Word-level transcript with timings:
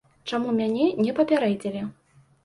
Чаму 0.29 0.53
мяне 0.59 0.87
не 1.07 1.13
папярэдзілі? 1.19 1.83